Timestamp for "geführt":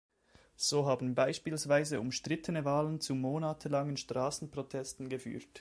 5.09-5.47